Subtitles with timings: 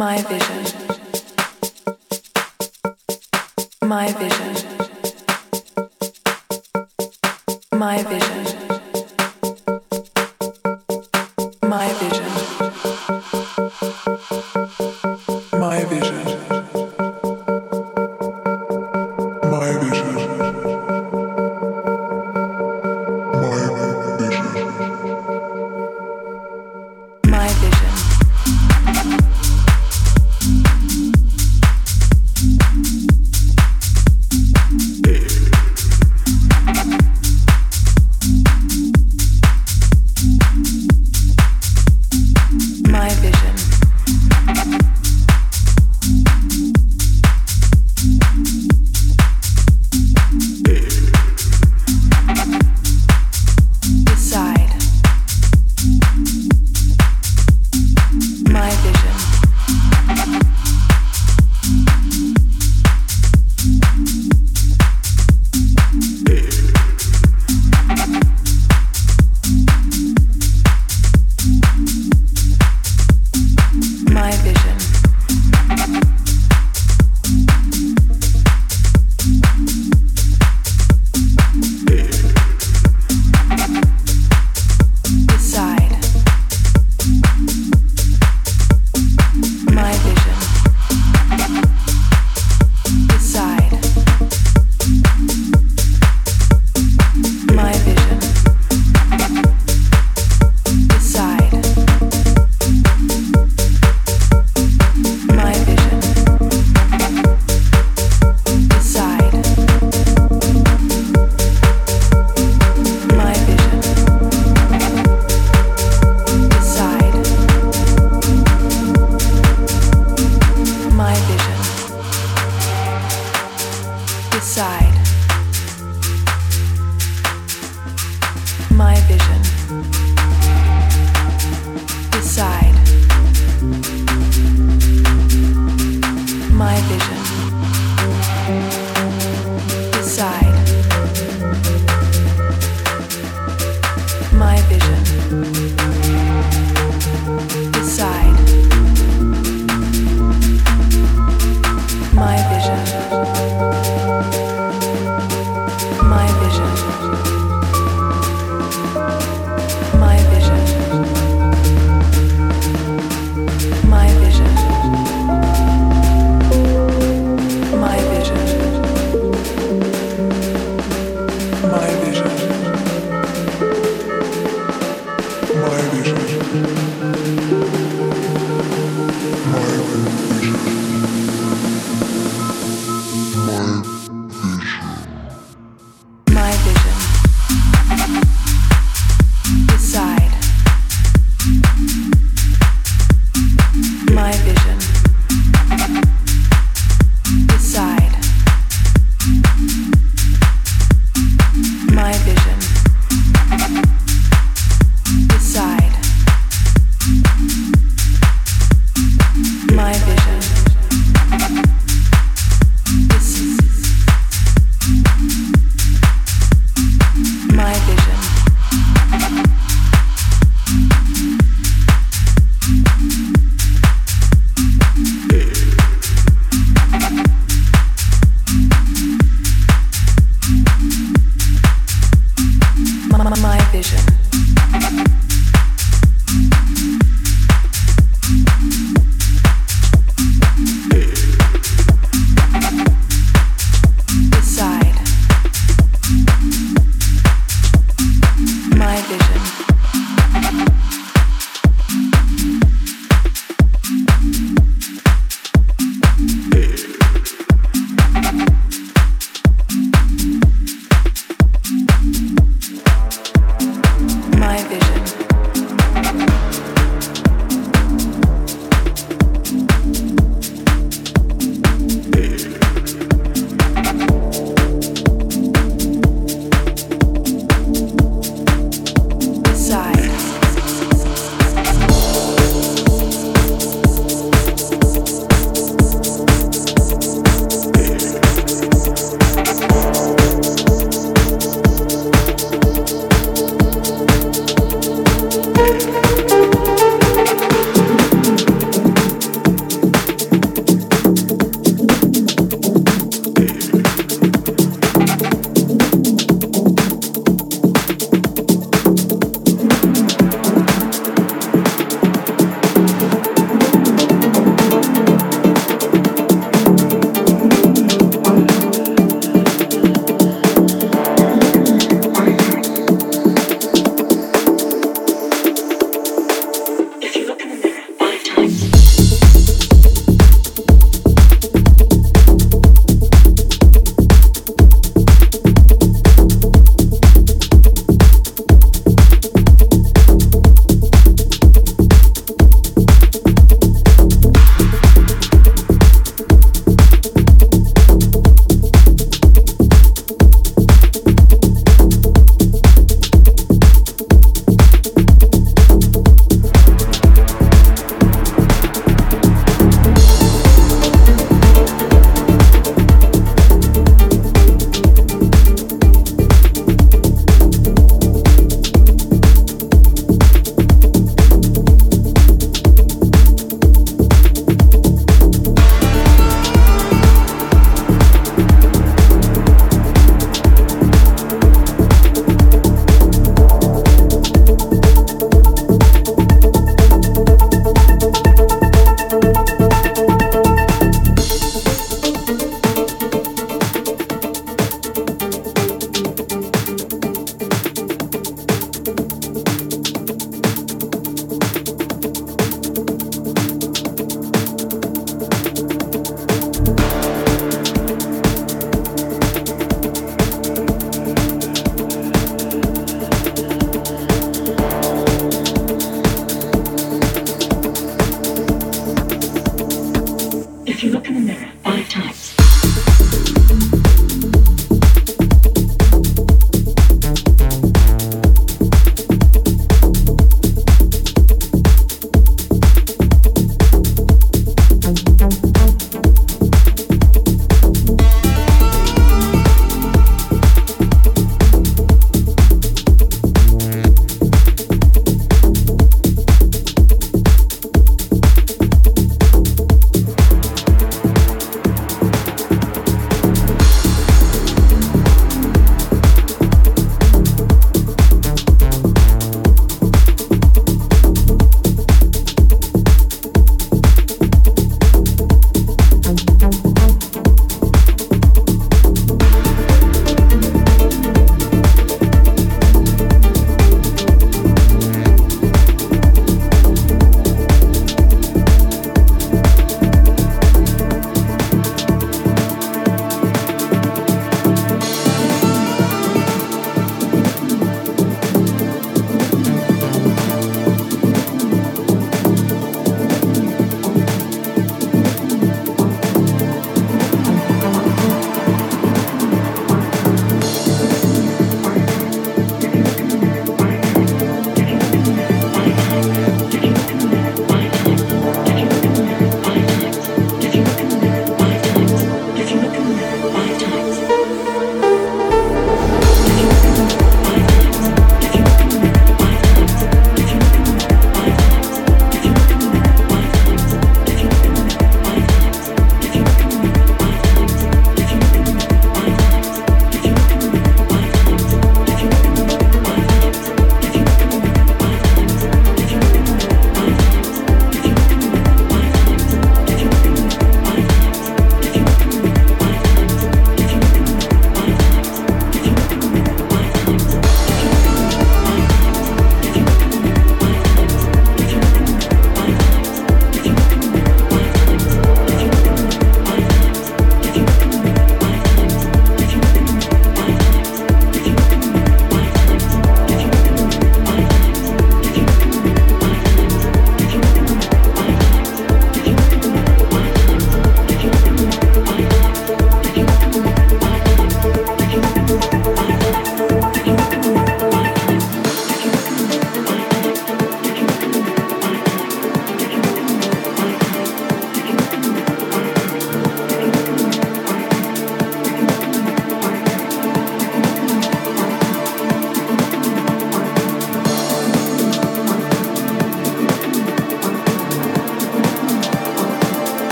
[0.00, 0.64] My vision.
[3.82, 4.56] My vision.
[7.72, 8.69] My vision.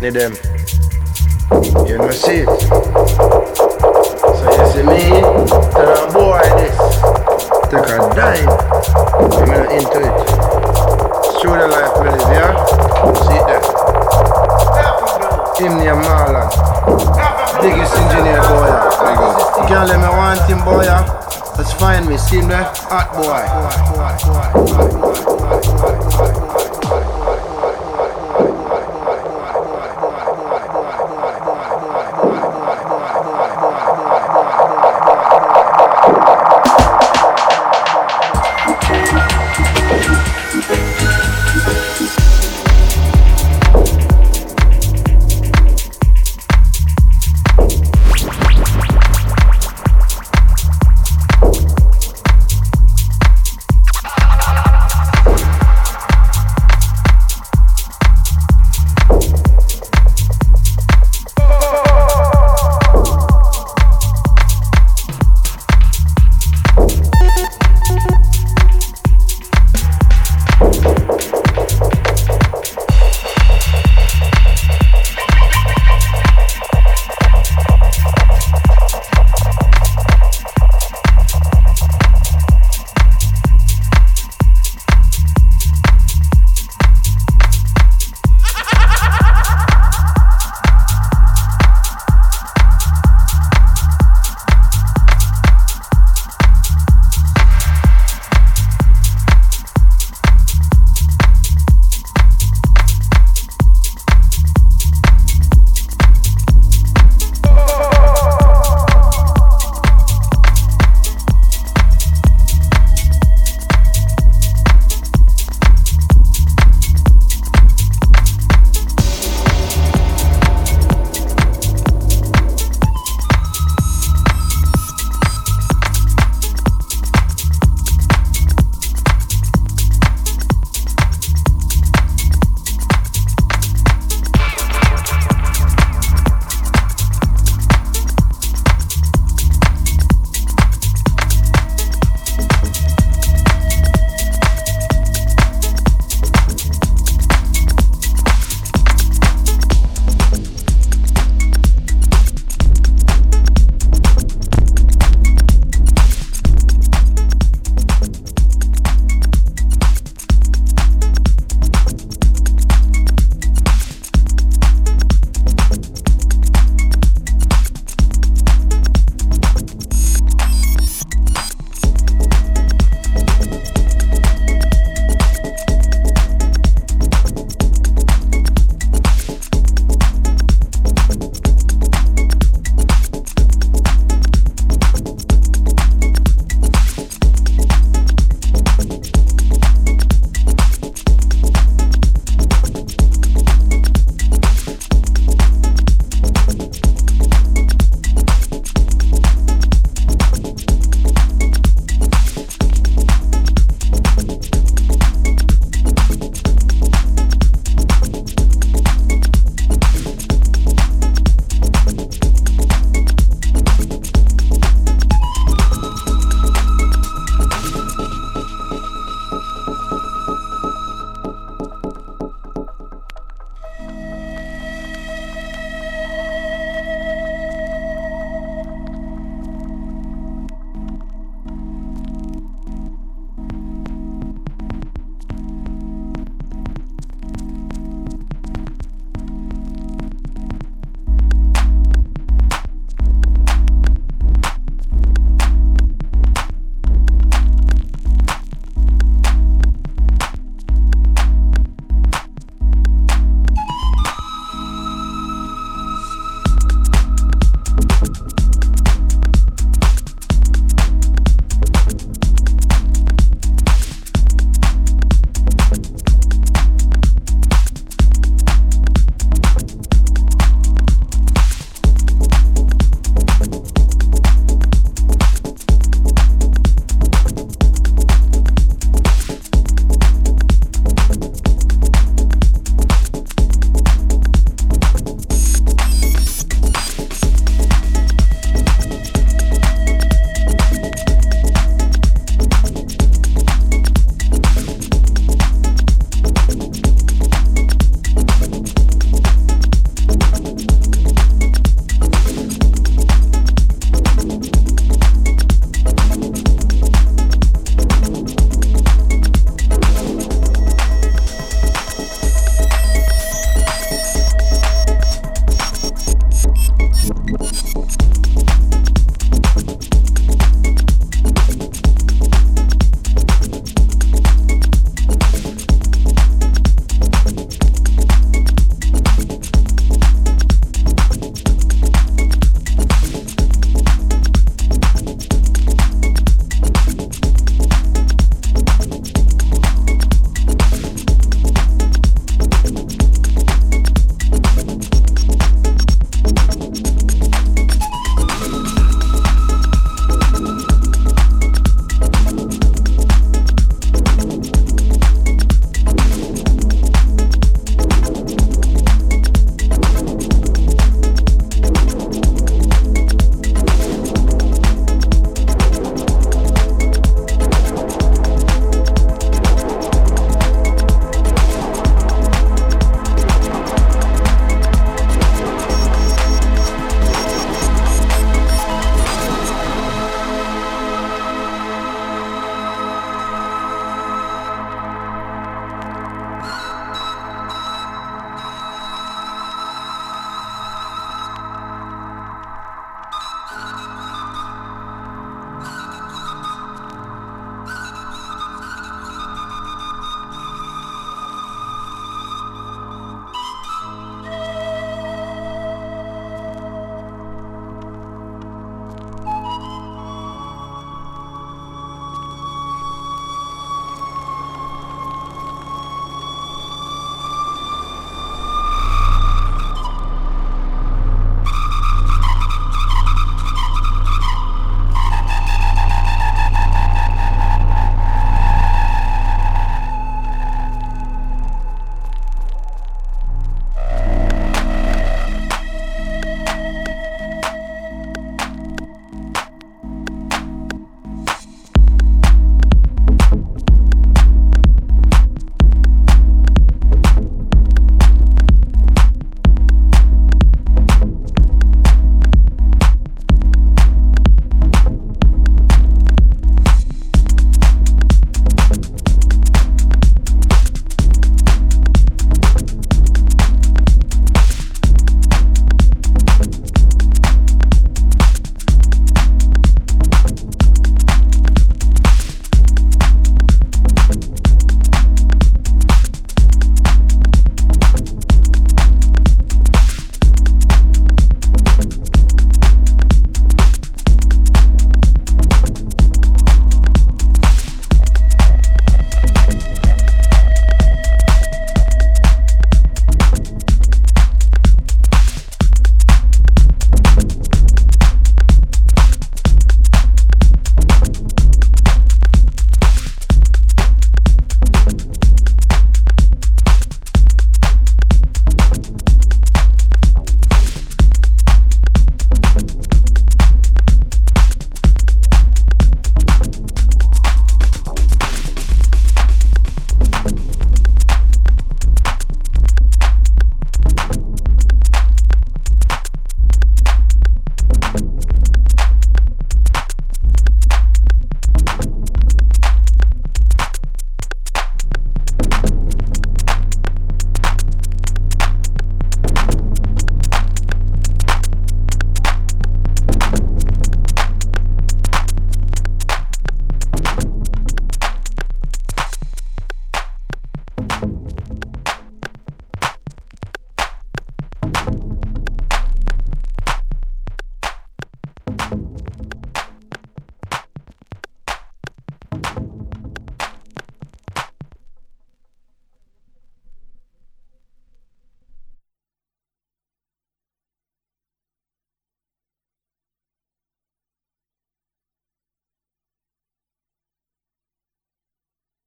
[0.00, 0.45] Me them.